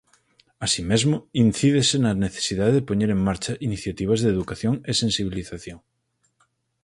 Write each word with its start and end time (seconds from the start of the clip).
Así 0.65 0.81
mesmo, 0.91 1.15
incídese 1.45 1.95
na 1.99 2.11
necesidade 2.25 2.73
de 2.77 2.87
poñer 2.89 3.09
en 3.13 3.21
marcha 3.27 3.53
iniciativas 3.67 4.19
de 4.21 4.31
educación 4.35 4.75
e 4.89 4.91
sensibilización. 5.01 5.79